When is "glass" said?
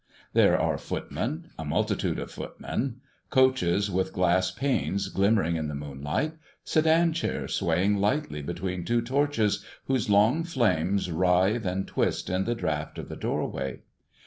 4.13-4.49